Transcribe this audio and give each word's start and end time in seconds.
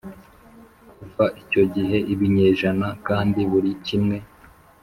kuva 0.97 1.25
icyo 1.41 1.63
gihe 1.73 1.97
'ibinyejana, 2.11 2.87
kandi 3.07 3.39
buri 3.51 3.71
kimwe 3.85 4.17